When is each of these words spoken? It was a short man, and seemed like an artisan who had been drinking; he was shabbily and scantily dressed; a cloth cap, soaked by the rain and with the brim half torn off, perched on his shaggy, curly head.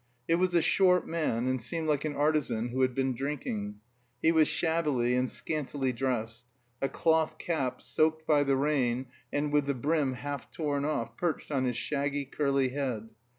It 0.27 0.37
was 0.37 0.55
a 0.55 0.63
short 0.63 1.07
man, 1.07 1.47
and 1.47 1.61
seemed 1.61 1.87
like 1.87 2.05
an 2.05 2.15
artisan 2.15 2.69
who 2.69 2.81
had 2.81 2.95
been 2.95 3.13
drinking; 3.13 3.81
he 4.19 4.31
was 4.31 4.47
shabbily 4.47 5.13
and 5.13 5.29
scantily 5.29 5.93
dressed; 5.93 6.43
a 6.81 6.89
cloth 6.89 7.37
cap, 7.37 7.83
soaked 7.83 8.25
by 8.25 8.43
the 8.43 8.55
rain 8.57 9.05
and 9.31 9.53
with 9.53 9.67
the 9.67 9.75
brim 9.75 10.13
half 10.13 10.49
torn 10.49 10.85
off, 10.85 11.15
perched 11.17 11.51
on 11.51 11.65
his 11.65 11.77
shaggy, 11.77 12.25
curly 12.25 12.69
head. 12.69 13.11